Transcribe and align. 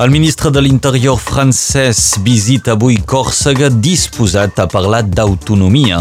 El 0.00 0.08
ministre 0.08 0.48
de 0.48 0.62
l'Interior 0.64 1.18
francès 1.20 2.14
visita 2.24 2.72
avui 2.72 2.96
Còrsega 3.04 3.68
disposat 3.68 4.62
a 4.64 4.64
parlar 4.64 5.02
d'autonomia. 5.04 6.00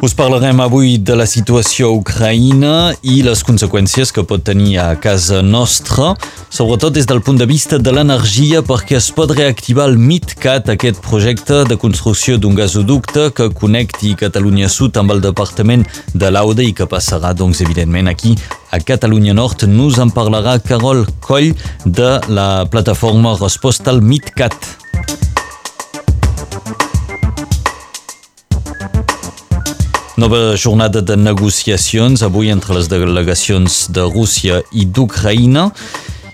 Us 0.00 0.12
parlarem 0.14 0.60
avui 0.62 0.92
de 1.02 1.16
la 1.18 1.24
situació 1.26 1.88
a 1.88 1.96
Ucraïna 1.98 2.92
i 3.02 3.16
les 3.26 3.40
conseqüències 3.42 4.12
que 4.14 4.22
pot 4.22 4.44
tenir 4.46 4.76
a 4.78 4.92
casa 5.02 5.40
nostra, 5.42 6.12
sobretot 6.54 6.94
des 6.94 7.08
del 7.10 7.18
punt 7.26 7.40
de 7.40 7.48
vista 7.50 7.80
de 7.82 7.90
l'energia 7.90 8.62
perquè 8.62 8.94
es 9.00 9.10
pot 9.10 9.34
reactivar 9.34 9.88
el 9.90 9.98
MidCat, 9.98 10.70
aquest 10.70 11.02
projecte 11.02 11.64
de 11.66 11.80
construcció 11.82 12.38
d'un 12.38 12.54
gasoducte 12.54 13.32
que 13.34 13.50
connecti 13.50 14.14
Catalunya 14.14 14.70
Sud 14.70 15.02
amb 15.02 15.16
el 15.16 15.24
departament 15.24 15.82
de 16.14 16.30
l'Aude 16.30 16.68
i 16.68 16.76
que 16.78 16.86
passarà, 16.86 17.34
doncs, 17.34 17.64
evidentment, 17.66 18.06
aquí 18.06 18.36
a 18.70 18.78
Catalunya 18.78 19.34
Nord. 19.34 19.66
Nos 19.66 19.98
en 19.98 20.14
parlarà 20.14 20.60
Carol 20.62 21.08
Coll 21.26 21.56
de 21.84 22.20
la 22.30 22.68
plataforma 22.70 23.34
Resposta 23.40 23.90
al 23.90 23.98
MidCat. 23.98 24.87
Nova 30.18 30.56
jornada 30.56 30.98
de 31.00 31.14
negociacions 31.14 32.24
avui 32.26 32.48
entre 32.50 32.74
les 32.74 32.88
delegacions 32.90 33.84
de 33.94 34.02
Rússia 34.02 34.56
i 34.74 34.82
d'Ucraïna 34.82 35.68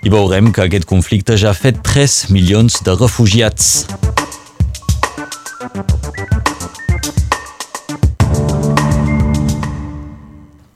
i 0.00 0.12
veurem 0.14 0.48
que 0.56 0.64
aquest 0.64 0.88
conflicte 0.88 1.36
ja 1.36 1.50
ha 1.52 1.58
fet 1.58 1.82
3 1.84 2.14
milions 2.32 2.80
de 2.80 2.94
refugiats. 2.96 3.84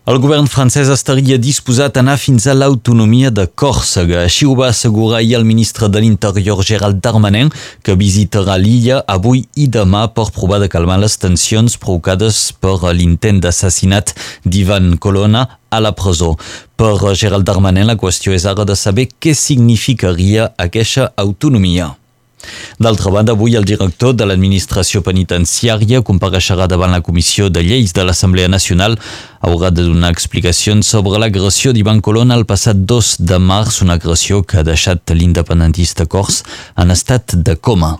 El 0.09 0.17
govern 0.25 0.47
francès 0.49 0.89
estaria 0.89 1.37
disposat 1.37 1.99
a 1.99 2.01
anar 2.01 2.15
fins 2.17 2.47
a 2.49 2.55
l'autonomia 2.57 3.29
de 3.29 3.45
Còrsega. 3.61 4.23
Així 4.23 4.47
ho 4.49 4.55
va 4.57 4.71
assegurar 4.73 5.19
ahir 5.19 5.35
el 5.37 5.45
ministre 5.45 5.91
de 5.93 6.01
l'Interior, 6.01 6.63
Gerald 6.65 7.03
Darmanin, 7.05 7.51
que 7.85 7.99
visitarà 8.01 8.57
l'illa 8.57 9.03
avui 9.05 9.43
i 9.53 9.69
demà 9.69 10.07
per 10.17 10.31
provar 10.33 10.63
de 10.65 10.71
calmar 10.73 10.97
les 11.03 11.19
tensions 11.21 11.77
provocades 11.77 12.41
per 12.57 12.79
l'intent 12.97 13.45
d'assassinat 13.45 14.17
d'Ivan 14.49 14.95
Colonna 14.97 15.45
a 15.69 15.85
la 15.85 15.93
presó. 15.93 16.39
Per 16.81 16.97
Gerald 17.13 17.45
Darmanin, 17.45 17.93
la 17.93 18.01
qüestió 18.01 18.33
és 18.33 18.49
ara 18.49 18.65
de 18.65 18.81
saber 18.81 19.11
què 19.21 19.37
significaria 19.37 20.55
aquesta 20.57 21.13
autonomia. 21.21 21.93
D'altra 22.79 23.11
banda, 23.11 23.35
avui 23.35 23.57
el 23.59 23.67
director 23.67 24.15
de 24.15 24.27
l'administració 24.29 25.03
penitenciària 25.07 26.03
compareixerà 26.07 26.69
davant 26.71 26.95
la 26.95 27.03
Comissió 27.05 27.49
de 27.51 27.63
Lleis 27.67 27.95
de 27.97 28.07
l'Assemblea 28.07 28.49
Nacional. 28.49 28.99
Haurà 29.43 29.71
de 29.75 29.87
donar 29.87 30.13
explicacions 30.15 30.87
sobre 30.87 31.19
l'agressió 31.19 31.73
d'Ivan 31.73 32.03
Colón 32.03 32.35
el 32.35 32.47
passat 32.47 32.85
2 32.89 33.17
de 33.21 33.39
març, 33.39 33.83
una 33.83 33.99
agressió 33.99 34.43
que 34.43 34.61
ha 34.61 34.67
deixat 34.67 35.15
l'independentista 35.15 36.07
cors 36.07 36.45
en 36.77 36.95
estat 36.95 37.35
de 37.35 37.57
coma. 37.57 37.99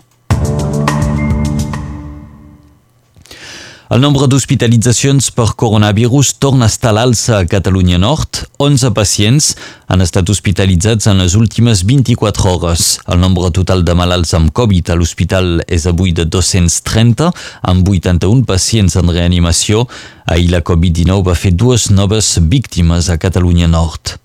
El 3.89 4.03
nombre 4.03 4.27
d'hospitalitzacions 4.29 5.31
per 5.33 5.55
coronavirus 5.57 6.35
torna 6.37 6.67
a 6.67 6.69
estar 6.69 6.91
a 6.91 6.93
l'alça 6.93 7.39
a 7.39 7.47
Catalunya 7.49 7.97
Nord. 7.97 8.43
11 8.61 8.91
pacients 8.93 9.47
han 9.89 10.05
estat 10.05 10.29
hospitalitzats 10.29 11.09
en 11.09 11.17
les 11.23 11.33
últimes 11.33 11.81
24 11.89 12.51
hores. 12.51 12.85
El 13.09 13.17
nombre 13.17 13.49
total 13.49 13.81
de 13.87 13.97
malalts 13.97 14.35
amb 14.37 14.53
Covid 14.53 14.93
a 14.93 14.99
l'hospital 14.99 15.63
és 15.65 15.89
avui 15.89 16.13
de 16.13 16.27
230, 16.29 17.33
amb 17.73 17.89
81 17.89 18.45
pacients 18.45 18.93
en 19.01 19.09
reanimació. 19.09 19.87
Ahir 20.29 20.53
la 20.53 20.61
Covid-19 20.61 21.25
va 21.25 21.33
fer 21.33 21.57
dues 21.57 21.89
noves 21.89 22.35
víctimes 22.45 23.09
a 23.09 23.17
Catalunya 23.17 23.73
Nord. 23.73 24.19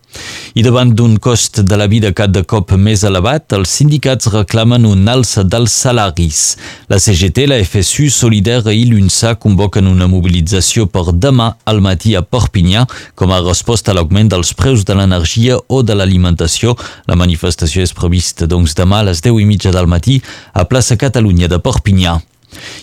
I 0.54 0.62
davant 0.62 0.92
d'un 0.94 1.16
cost 1.18 1.60
de 1.66 1.76
la 1.76 1.86
vida 1.90 2.12
cada 2.14 2.44
cop 2.46 2.72
més 2.78 3.02
elevat, 3.06 3.52
els 3.56 3.72
sindicats 3.78 4.28
reclamen 4.32 4.86
un 4.86 5.08
alça 5.10 5.42
dels 5.42 5.72
salaris. 5.84 6.42
La 6.88 7.00
CGT, 7.02 7.46
la 7.50 7.58
FSU, 7.64 8.10
Solidar 8.14 8.62
i 8.70 8.84
l'UNSA 8.88 9.34
convoquen 9.42 9.88
una 9.90 10.06
mobilització 10.10 10.86
per 10.86 11.10
demà 11.12 11.50
al 11.64 11.82
matí 11.84 12.14
a 12.14 12.22
Perpinyà 12.22 12.84
com 13.14 13.32
a 13.34 13.40
resposta 13.42 13.92
a 13.92 13.98
l'augment 13.98 14.30
dels 14.34 14.54
preus 14.54 14.84
de 14.84 14.94
l'energia 14.98 15.58
o 15.68 15.82
de 15.82 15.96
l'alimentació. 15.98 16.76
La 17.10 17.18
manifestació 17.18 17.82
és 17.82 17.96
prevista 17.96 18.46
doncs 18.46 18.76
demà 18.78 19.02
a 19.02 19.08
les 19.10 19.24
10 19.24 19.42
i 19.42 19.48
mitja 19.48 19.74
del 19.74 19.90
matí 19.90 20.20
a 20.52 20.68
plaça 20.68 21.00
Catalunya 21.00 21.50
de 21.50 21.58
Perpinyà. 21.58 22.20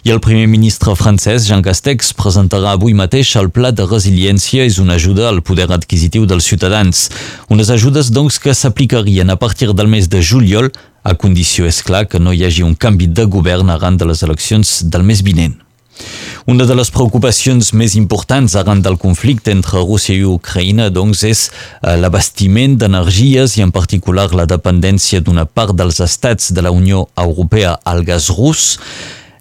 I 0.03 0.11
el 0.11 0.19
primer 0.19 0.47
ministre 0.49 0.95
francès, 0.97 1.45
Jean 1.47 1.63
Castex, 1.63 2.11
presentarà 2.17 2.73
avui 2.75 2.95
mateix 2.97 3.35
el 3.39 3.51
Pla 3.53 3.71
de 3.71 3.85
Resiliència 3.87 4.65
és 4.67 4.79
una 4.81 4.97
ajuda 4.99 5.29
al 5.29 5.41
poder 5.45 5.69
adquisitiu 5.71 6.27
dels 6.29 6.47
ciutadans. 6.49 7.07
Unes 7.53 7.69
ajudes, 7.69 8.11
doncs, 8.11 8.39
que 8.41 8.55
s'aplicarien 8.57 9.29
a 9.29 9.39
partir 9.39 9.71
del 9.73 9.87
mes 9.87 10.09
de 10.09 10.21
juliol, 10.21 10.71
a 11.03 11.15
condició, 11.15 11.65
és 11.65 11.81
clar, 11.85 12.07
que 12.09 12.19
no 12.19 12.33
hi 12.33 12.45
hagi 12.45 12.65
un 12.65 12.75
canvi 12.75 13.07
de 13.07 13.25
govern 13.25 13.69
arran 13.69 13.97
de 13.97 14.09
les 14.09 14.23
eleccions 14.23 14.81
del 14.89 15.05
mes 15.07 15.23
vinent. 15.25 15.57
Una 16.49 16.65
de 16.65 16.73
les 16.73 16.89
preocupacions 16.89 17.67
més 17.77 17.93
importants 17.99 18.55
arran 18.57 18.81
del 18.81 18.97
conflicte 18.97 19.53
entre 19.53 19.83
Rússia 19.83 20.15
i 20.17 20.25
Ucraïna 20.25 20.89
doncs, 20.89 21.21
és 21.27 21.43
eh, 21.49 21.93
l'abastiment 22.01 22.79
d'energies 22.81 23.59
i 23.59 23.65
en 23.65 23.73
particular 23.75 24.31
la 24.33 24.47
dependència 24.49 25.21
d'una 25.21 25.45
part 25.45 25.77
dels 25.77 26.01
estats 26.01 26.49
de 26.55 26.65
la 26.65 26.73
Unió 26.73 27.05
Europea 27.15 27.77
al 27.85 28.01
gas 28.07 28.31
rus. 28.33 28.79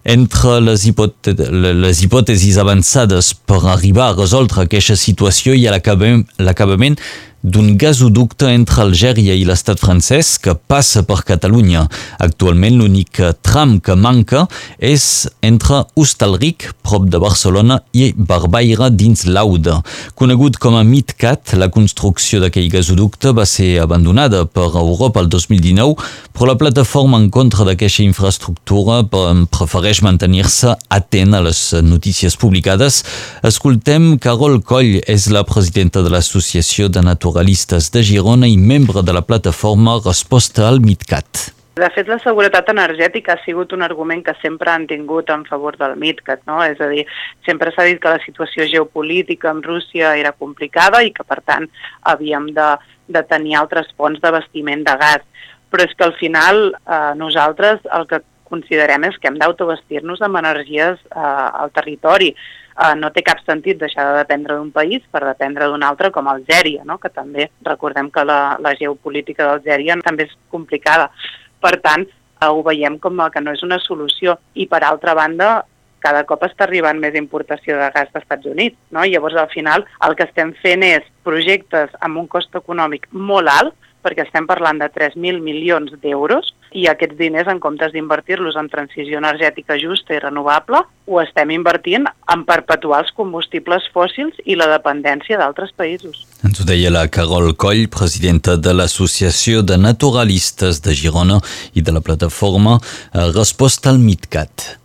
Entre 0.05 0.61
les, 0.65 0.87
les 0.87 2.03
hipòtesis 2.03 2.57
avançades 2.59 3.35
per 3.35 3.61
arribar 3.69 4.11
a 4.11 4.17
resoldre 4.17 4.65
aquesta 4.65 4.97
situació 4.97 5.53
ha 5.69 5.75
l'acabament 5.77 6.97
d'un 7.43 7.77
gasoducte 7.81 8.45
entre 8.53 8.83
Algèria 8.83 9.33
i 9.33 9.47
l'estat 9.49 9.81
francès 9.81 10.35
que 10.43 10.53
passa 10.55 11.03
per 11.09 11.23
Catalunya. 11.25 11.87
Actualment 12.21 12.77
l'únic 12.77 13.21
tram 13.41 13.79
que 13.81 13.97
manca 13.97 14.47
és 14.77 15.29
entre 15.47 15.85
Hostalric, 15.97 16.71
prop 16.85 17.07
de 17.09 17.21
Barcelona, 17.23 17.81
i 17.97 18.11
Barbaire 18.17 18.91
dins 18.93 19.25
l'Auda. 19.25 19.79
Conegut 20.19 20.59
com 20.61 20.77
a 20.77 20.85
MidCat, 20.85 21.55
la 21.57 21.71
construcció 21.73 22.43
d'aquell 22.43 22.69
gasoducte 22.73 23.33
va 23.37 23.47
ser 23.49 23.79
abandonada 23.81 24.45
per 24.45 24.69
Europa 24.69 25.23
el 25.25 25.31
2019, 25.33 25.97
però 26.35 26.51
la 26.51 26.59
plataforma 26.61 27.19
en 27.21 27.31
contra 27.33 27.65
d'aquesta 27.69 28.05
infraestructura 28.05 29.01
prefereix 29.09 30.03
mantenir-se 30.05 30.75
atent 30.91 31.39
a 31.39 31.45
les 31.47 31.63
notícies 31.87 32.37
publicades. 32.37 33.03
Escoltem 33.47 34.17
Carol 34.21 34.61
Coll, 34.61 35.01
és 35.07 35.31
la 35.33 35.45
presidenta 35.49 36.03
de 36.05 36.11
l'Associació 36.13 36.89
de 36.93 37.01
Natura 37.05 37.30
naturalistes 37.31 37.91
de 37.95 38.03
Girona 38.03 38.49
i 38.51 38.57
membre 38.59 39.03
de 39.07 39.13
la 39.13 39.23
plataforma 39.23 40.01
Resposta 40.05 40.67
al 40.67 40.81
MidCat. 40.81 41.53
De 41.79 41.89
fet, 41.95 42.09
la 42.11 42.19
seguretat 42.19 42.69
energètica 42.73 43.37
ha 43.37 43.45
sigut 43.45 43.73
un 43.73 43.83
argument 43.87 44.25
que 44.27 44.35
sempre 44.43 44.71
han 44.71 44.89
tingut 44.91 45.31
en 45.31 45.45
favor 45.47 45.77
del 45.79 45.95
MidCat, 45.97 46.43
no? 46.51 46.59
És 46.65 46.81
a 46.83 46.89
dir, 46.91 47.05
sempre 47.47 47.71
s'ha 47.71 47.87
dit 47.87 48.01
que 48.03 48.11
la 48.11 48.21
situació 48.25 48.67
geopolítica 48.67 49.53
amb 49.53 49.65
Rússia 49.65 50.17
era 50.19 50.33
complicada 50.33 51.05
i 51.07 51.13
que, 51.15 51.25
per 51.25 51.39
tant, 51.47 51.69
havíem 52.03 52.51
de, 52.57 52.69
de 53.07 53.23
tenir 53.31 53.57
altres 53.61 53.87
fonts 53.97 54.21
d'abastiment 54.21 54.83
de 54.85 54.97
gas. 54.99 55.23
Però 55.71 55.87
és 55.87 55.95
que 55.95 56.05
al 56.05 56.17
final 56.19 56.75
eh, 56.75 57.15
nosaltres 57.15 57.87
el 57.95 58.09
que 58.11 58.25
considerem 58.51 59.07
és 59.09 59.17
que 59.19 59.31
hem 59.31 59.39
d'autobastir-nos 59.41 60.21
amb 60.27 60.41
energies 60.43 60.99
eh, 61.11 61.21
al 61.63 61.73
territori 61.75 62.31
eh, 62.35 62.95
no 62.99 63.11
té 63.15 63.25
cap 63.27 63.43
sentit 63.47 63.81
deixar 63.81 64.07
de 64.11 64.21
dependre 64.21 64.57
d'un 64.59 64.71
país 64.75 65.03
per 65.13 65.25
dependre 65.25 65.69
d'un 65.71 65.85
altre 65.87 66.11
com 66.15 66.29
Algèria, 66.29 66.85
no? 66.85 66.99
que 66.99 67.13
també 67.15 67.51
recordem 67.67 68.11
que 68.11 68.25
la, 68.27 68.41
la 68.61 68.75
geopolítica 68.79 69.47
d'Algèria 69.47 69.99
també 70.05 70.29
és 70.29 70.37
complicada. 70.53 71.11
Per 71.61 71.77
tant, 71.85 72.07
eh, 72.07 72.49
ho 72.49 72.63
veiem 72.67 72.99
com 72.99 73.21
que 73.33 73.45
no 73.45 73.53
és 73.57 73.63
una 73.67 73.81
solució. 73.83 74.39
I 74.55 74.67
per 74.71 74.83
altra 74.85 75.15
banda, 75.15 75.61
cada 76.01 76.25
cop 76.25 76.43
està 76.47 76.65
arribant 76.65 76.99
més 76.99 77.17
importació 77.19 77.77
de 77.77 77.91
gas 77.93 78.09
dels 78.13 78.25
Estats 78.25 78.49
Units. 78.49 78.79
No? 78.91 79.05
Llavors, 79.05 79.37
al 79.37 79.51
final, 79.53 79.85
el 80.07 80.17
que 80.17 80.27
estem 80.29 80.55
fent 80.63 80.85
és 80.87 81.07
projectes 81.27 81.93
amb 82.01 82.23
un 82.23 82.29
cost 82.33 82.57
econòmic 82.57 83.07
molt 83.13 83.53
alt, 83.53 83.77
perquè 84.05 84.25
estem 84.27 84.47
parlant 84.49 84.81
de 84.81 84.89
3.000 84.93 85.43
milions 85.45 85.93
d'euros 86.03 86.55
i 86.73 86.87
aquests 86.91 87.19
diners, 87.19 87.51
en 87.51 87.61
comptes 87.63 87.93
d'invertir-los 87.93 88.57
en 88.57 88.71
transició 88.71 89.19
energètica 89.19 89.79
justa 89.81 90.15
i 90.15 90.23
renovable, 90.23 90.83
ho 91.11 91.21
estem 91.23 91.51
invertint 91.55 92.07
en 92.31 92.45
perpetuar 92.47 93.03
els 93.05 93.15
combustibles 93.17 93.89
fòssils 93.95 94.39
i 94.47 94.57
la 94.59 94.71
dependència 94.71 95.39
d'altres 95.41 95.75
països. 95.77 96.25
Ens 96.47 96.61
ho 96.61 96.67
deia 96.69 96.93
la 96.95 97.07
Carol 97.13 97.53
Coll, 97.59 97.89
presidenta 97.93 98.57
de 98.57 98.75
l'Associació 98.77 99.65
de 99.67 99.77
Naturalistes 99.81 100.81
de 100.87 100.95
Girona 100.97 101.41
i 101.75 101.83
de 101.83 101.97
la 101.97 102.05
plataforma 102.05 102.79
eh, 102.79 103.27
Resposta 103.35 103.91
al 103.91 103.99
MidCat. 103.99 104.80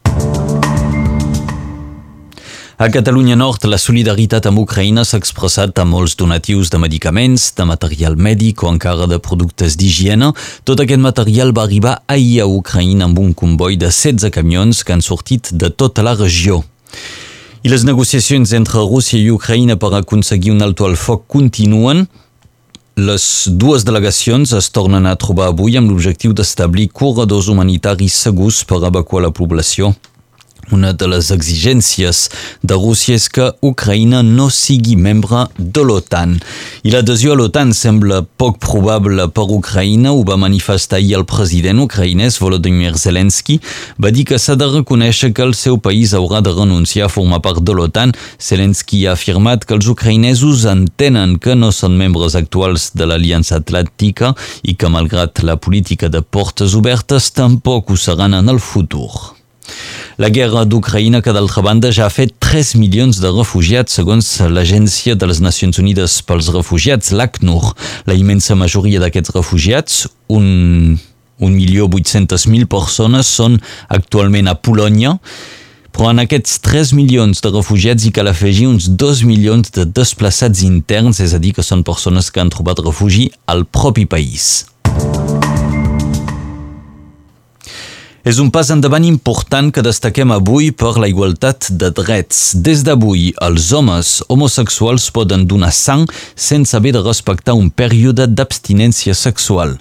A 2.78 2.90
Catalunya 2.90 3.38
Nord, 3.40 3.64
la 3.72 3.78
solidaritat 3.80 4.50
amb 4.50 4.60
Ucraïna 4.60 5.06
s'ha 5.08 5.16
expressat 5.22 5.78
amb 5.80 5.96
molts 5.96 6.18
donatius 6.20 6.68
de 6.74 6.80
medicaments, 6.84 7.46
de 7.56 7.64
material 7.64 8.18
mèdic 8.20 8.66
o 8.66 8.68
encara 8.68 9.06
de 9.08 9.16
productes 9.16 9.78
d'higiene. 9.80 10.34
Tot 10.68 10.82
aquest 10.84 11.00
material 11.00 11.54
va 11.56 11.64
arribar 11.64 11.94
ahir 12.12 12.42
a 12.44 12.48
Ucraïna 12.52 13.08
amb 13.08 13.22
un 13.22 13.30
comboi 13.32 13.78
de 13.80 13.88
16 13.88 14.28
camions 14.36 14.82
que 14.84 14.92
han 14.92 15.04
sortit 15.06 15.54
de 15.54 15.70
tota 15.72 16.04
la 16.04 16.18
regió. 16.20 16.66
I 17.64 17.72
les 17.72 17.86
negociacions 17.88 18.52
entre 18.60 18.84
Rússia 18.84 19.22
i 19.22 19.32
Ucraïna 19.32 19.78
per 19.80 19.94
aconseguir 19.96 20.52
un 20.52 20.60
alto 20.66 20.84
al 20.84 20.98
foc 21.00 21.24
continuen. 21.32 22.10
Les 23.00 23.48
dues 23.48 23.86
delegacions 23.88 24.52
es 24.52 24.68
tornen 24.76 25.08
a 25.08 25.16
trobar 25.16 25.48
avui 25.54 25.80
amb 25.80 25.94
l'objectiu 25.94 26.36
d'establir 26.36 26.90
corredors 26.92 27.48
humanitaris 27.48 28.20
segurs 28.28 28.66
per 28.68 28.82
evacuar 28.84 29.24
la 29.24 29.32
població. 29.32 29.94
Una 30.74 30.94
de 30.94 31.06
les 31.06 31.30
exigències 31.30 32.24
de 32.66 32.74
Rússia 32.74 33.16
és 33.20 33.28
que 33.30 33.52
Ucraïna 33.62 34.24
no 34.26 34.48
sigui 34.50 34.96
membre 34.98 35.44
de 35.60 35.84
l'OTAN. 35.86 36.40
I 36.82 36.94
l'adhesió 36.94 37.36
a 37.36 37.38
l'OTAN 37.38 37.74
sembla 37.78 38.24
poc 38.26 38.58
probable 38.64 39.28
per 39.30 39.46
Ucraïna, 39.46 40.16
ho 40.16 40.24
va 40.26 40.40
manifestar 40.42 40.98
ahir 40.98 41.20
el 41.20 41.28
president 41.30 41.84
ucraïnès 41.84 42.40
Volodymyr 42.42 42.96
Zelensky. 42.98 43.60
Va 44.02 44.10
dir 44.10 44.26
que 44.26 44.42
s'ha 44.42 44.58
de 44.58 44.72
reconèixer 44.72 45.32
que 45.38 45.46
el 45.46 45.54
seu 45.54 45.78
país 45.78 46.16
haurà 46.18 46.42
de 46.42 46.56
renunciar 46.56 47.12
a 47.12 47.14
formar 47.14 47.44
part 47.46 47.62
de 47.62 47.78
l'OTAN. 47.78 48.16
Zelensky 48.42 49.06
ha 49.06 49.14
afirmat 49.14 49.70
que 49.70 49.78
els 49.78 49.86
ucraïnesos 49.92 50.66
entenen 50.72 51.38
que 51.38 51.54
no 51.54 51.70
són 51.70 51.94
membres 52.02 52.34
actuals 52.34 52.90
de 52.98 53.06
l'Aliança 53.06 53.62
Atlàntica 53.62 54.34
i 54.66 54.74
que, 54.74 54.90
malgrat 54.90 55.46
la 55.46 55.60
política 55.62 56.10
de 56.10 56.26
portes 56.26 56.74
obertes, 56.74 57.30
tampoc 57.38 57.94
ho 57.94 58.02
seran 58.02 58.34
en 58.34 58.50
el 58.50 58.60
futur. 58.60 59.35
La 60.18 60.30
guerra 60.30 60.64
d'Ucraïna, 60.64 61.20
que 61.22 61.34
d'altra 61.36 61.62
banda 61.66 61.90
ja 61.92 62.06
ha 62.06 62.14
fet 62.14 62.32
3 62.40 62.76
milions 62.80 63.18
de 63.20 63.32
refugiats, 63.36 63.98
segons 63.98 64.30
l'Agència 64.48 65.16
de 65.20 65.28
les 65.28 65.42
Nacions 65.44 65.82
Unides 65.82 66.22
pels 66.24 66.48
Refugiats, 66.56 67.12
l'ACNUR. 67.12 67.74
La 68.08 68.16
immensa 68.16 68.56
majoria 68.56 69.02
d'aquests 69.04 69.34
refugiats, 69.36 70.06
un, 70.32 70.96
1.800.000 71.44 72.70
persones, 72.72 73.28
són 73.28 73.60
actualment 73.92 74.48
a 74.48 74.56
Polònia, 74.56 75.18
però 75.96 76.12
en 76.12 76.20
aquests 76.24 76.60
3 76.64 76.94
milions 76.96 77.40
de 77.44 77.52
refugiats 77.52 78.04
hi 78.04 78.12
cal 78.16 78.28
afegir 78.32 78.68
uns 78.68 78.90
2 79.00 79.24
milions 79.28 79.72
de 79.76 79.86
desplaçats 79.88 80.64
interns, 80.68 81.20
és 81.24 81.36
a 81.36 81.40
dir, 81.40 81.54
que 81.56 81.64
són 81.64 81.84
persones 81.88 82.32
que 82.32 82.44
han 82.44 82.52
trobat 82.52 82.84
refugi 82.84 83.30
al 83.52 83.64
propi 83.68 84.08
país. 84.08 84.75
És 88.26 88.40
un 88.42 88.48
pas 88.50 88.72
endavant 88.74 89.04
important 89.06 89.68
que 89.70 89.84
destaquem 89.86 90.32
avui 90.34 90.72
per 90.74 90.96
la 90.98 91.06
igualtat 91.12 91.68
de 91.78 91.92
drets. 91.94 92.56
Des 92.58 92.80
d'avui, 92.82 93.28
els 93.46 93.68
homes 93.78 94.16
homosexuals 94.34 95.12
poden 95.14 95.44
donar 95.46 95.70
sang 95.70 96.08
sense 96.34 96.74
haver 96.74 96.96
de 96.96 97.04
respectar 97.06 97.54
un 97.54 97.70
període 97.70 98.26
d'abstinència 98.26 99.14
sexual. 99.14 99.76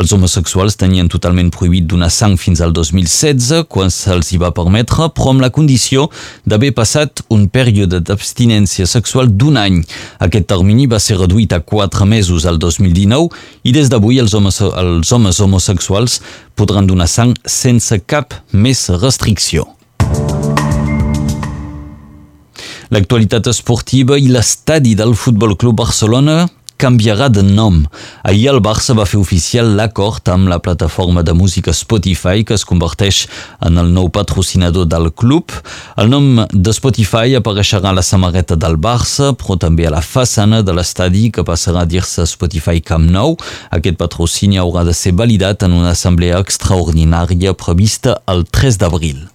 Els 0.00 0.16
homosexuals 0.16 0.80
tenien 0.80 1.12
totalment 1.12 1.52
prohibit 1.52 1.90
donar 1.92 2.08
sang 2.08 2.38
fins 2.40 2.64
al 2.64 2.72
2016, 2.72 3.66
quan 3.68 3.92
se'ls 3.92 4.32
hi 4.32 4.40
va 4.40 4.54
permetre, 4.56 5.10
però 5.12 5.34
amb 5.34 5.44
la 5.44 5.52
condició 5.52 6.08
d'haver 6.48 6.72
passat 6.72 7.20
un 7.28 7.50
període 7.52 8.00
d'abstinència 8.00 8.88
sexual 8.88 9.28
d'un 9.28 9.60
any. 9.60 9.82
Aquest 10.24 10.48
termini 10.48 10.88
va 10.88 11.04
ser 11.04 11.20
reduït 11.20 11.52
a 11.52 11.60
4 11.60 12.08
mesos 12.08 12.48
al 12.48 12.56
2019 12.64 13.28
i 13.68 13.76
des 13.76 13.92
d'avui 13.92 14.24
els, 14.24 14.32
homes, 14.32 14.64
els 14.64 15.12
homes 15.12 15.44
homosexuals 15.44 16.22
podran 16.54 16.88
donar 16.88 17.08
sang 17.10 17.34
sense 17.44 18.00
cap 18.06 18.34
més 18.52 18.88
restricció. 19.00 19.66
L'actualitat 22.90 23.46
esportiva 23.52 24.16
i 24.18 24.26
l'estadi 24.34 24.96
del 24.98 25.14
Futbol 25.14 25.54
Club 25.54 25.76
Barcelona 25.78 26.48
canviarà 26.80 27.28
de 27.28 27.42
nom. 27.44 27.82
Ahir 28.24 28.48
el 28.54 28.60
Barça 28.64 28.94
va 28.96 29.04
fer 29.08 29.18
oficial 29.20 29.74
l'acord 29.76 30.28
amb 30.32 30.48
la 30.48 30.58
plataforma 30.64 31.22
de 31.22 31.34
música 31.36 31.74
Spotify 31.76 32.44
que 32.46 32.56
es 32.56 32.64
converteix 32.64 33.26
en 33.66 33.76
el 33.82 33.90
nou 33.92 34.08
patrocinador 34.08 34.88
del 34.88 35.10
club. 35.12 35.52
El 36.00 36.08
nom 36.12 36.46
de 36.50 36.72
Spotify 36.72 37.36
apareixerà 37.36 37.92
a 37.92 37.98
la 37.98 38.04
samarreta 38.06 38.56
del 38.56 38.78
Barça, 38.80 39.34
però 39.36 39.58
també 39.60 39.88
a 39.88 39.92
la 39.92 40.04
façana 40.04 40.62
de 40.64 40.76
l'estadi 40.76 41.28
que 41.34 41.44
passarà 41.44 41.84
a 41.84 41.90
dir-se 41.90 42.24
Spotify 42.26 42.80
Camp 42.80 43.10
Nou. 43.12 43.36
Aquest 43.70 44.00
patrocini 44.00 44.60
haurà 44.62 44.86
de 44.88 44.96
ser 44.96 45.12
validat 45.18 45.66
en 45.68 45.76
una 45.76 45.92
assemblea 45.92 46.40
extraordinària 46.40 47.52
prevista 47.52 48.20
el 48.26 48.46
3 48.48 48.80
d'abril. 48.80 49.28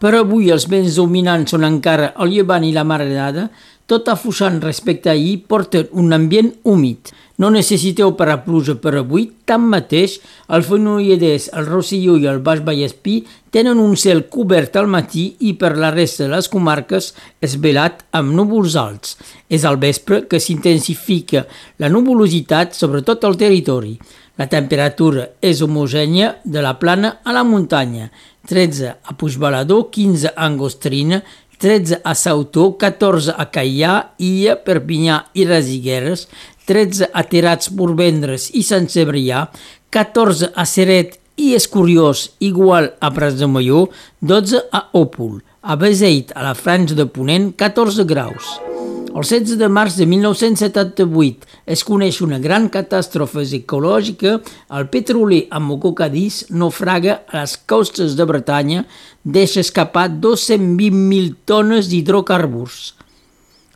Per 0.00 0.14
avui 0.16 0.48
els 0.48 0.64
vents 0.72 0.94
dominants 0.96 1.52
són 1.52 1.66
encara 1.66 2.14
el 2.24 2.30
llevant 2.32 2.64
i 2.64 2.72
la 2.72 2.86
maredada, 2.88 3.50
tot 3.90 4.06
afusant 4.08 4.60
respecte 4.62 5.10
a 5.10 5.12
ahir 5.12 5.42
porten 5.50 5.90
un 5.92 6.14
ambient 6.16 6.54
humit. 6.64 7.10
No 7.42 7.50
necessiteu 7.52 8.14
per 8.16 8.28
a 8.32 8.38
pluja 8.44 8.76
per 8.80 8.94
avui, 8.96 9.26
tanmateix, 9.48 10.14
el 10.56 10.64
Fenolledès, 10.64 11.50
el 11.56 11.68
Rosselló 11.68 12.14
i 12.20 12.28
el 12.30 12.40
Baix 12.44 12.62
Vallespí 12.64 13.18
tenen 13.52 13.80
un 13.82 13.92
cel 14.00 14.22
cobert 14.32 14.78
al 14.80 14.88
matí 14.92 15.26
i 15.48 15.52
per 15.60 15.74
la 15.76 15.92
resta 15.92 16.24
de 16.24 16.30
les 16.36 16.48
comarques 16.52 17.10
és 17.44 17.58
velat 17.60 18.04
amb 18.16 18.32
núvols 18.36 18.78
alts. 18.80 19.18
És 19.52 19.68
al 19.68 19.80
vespre 19.82 20.22
que 20.30 20.40
s'intensifica 20.40 21.44
la 21.82 21.92
nuvolositat 21.92 22.76
sobre 22.76 23.04
tot 23.04 23.28
el 23.28 23.36
territori. 23.40 23.98
La 24.40 24.46
temperatura 24.48 25.26
és 25.44 25.58
homogènia 25.60 26.36
de 26.44 26.62
la 26.64 26.78
plana 26.80 27.18
a 27.24 27.32
la 27.36 27.42
muntanya. 27.44 28.06
13 28.48 28.96
a 29.02 29.16
Puigbalador, 29.16 29.90
15 29.90 30.32
a 30.34 30.46
Angostrina, 30.46 31.22
13 31.60 32.00
a 32.04 32.14
Sautó, 32.14 32.78
14 32.78 33.34
a 33.36 33.50
Caià, 33.52 34.14
Illa, 34.18 34.56
Perpinyà 34.64 35.26
i 35.36 35.44
Resigueres, 35.44 36.26
13 36.70 37.10
a 37.12 37.24
Terats, 37.28 37.68
Borbendres 37.76 38.48
i 38.56 38.64
Sant 38.64 38.88
Cebrià, 38.88 39.44
14 39.92 40.52
a 40.54 40.64
Seret 40.64 41.18
i 41.40 41.52
és 41.58 41.68
curiós, 41.68 42.30
igual 42.40 42.92
a 43.00 43.12
Pras 43.12 43.36
de 43.40 43.48
Molló, 43.50 43.88
12 44.20 44.64
a 44.72 44.86
Òpol, 44.96 45.40
a 45.60 45.76
Beseit, 45.76 46.32
a 46.36 46.44
la 46.48 46.56
Franja 46.56 46.96
de 46.96 47.08
Ponent, 47.10 47.52
14 47.56 48.08
graus. 48.08 48.69
El 49.10 49.24
16 49.26 49.58
de 49.58 49.66
març 49.66 49.96
de 49.98 50.06
1978 50.06 51.48
es 51.74 51.80
coneix 51.82 52.20
una 52.22 52.38
gran 52.38 52.68
catàstrofe 52.70 53.42
ecològica. 53.58 54.36
El 54.70 54.86
petroler 54.92 55.40
Mococadís 55.58 56.44
naufraga 56.50 57.16
a 57.26 57.40
les 57.40 57.56
costes 57.58 58.14
de 58.14 58.24
Bretanya, 58.24 58.84
deixa 59.24 59.64
escapar 59.66 60.06
220.000 60.22 61.34
tones 61.44 61.90
d'hidrocarburs. 61.90 62.94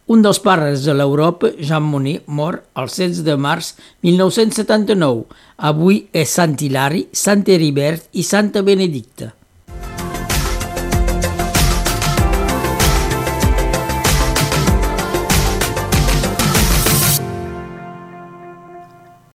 Un 0.06 0.22
dels 0.22 0.38
pares 0.38 0.84
de 0.86 0.94
l'Europa, 0.94 1.50
Jean 1.58 1.82
Monnet, 1.82 2.28
mor 2.28 2.62
el 2.78 2.86
16 2.86 3.24
de 3.26 3.34
març 3.34 3.74
1979. 4.06 5.24
Avui 5.58 6.04
és 6.12 6.30
Sant 6.30 6.54
Hilari, 6.60 7.08
Sant 7.10 7.42
Heribert 7.48 8.06
i 8.12 8.22
Santa 8.22 8.62
Benedicta. 8.62 9.32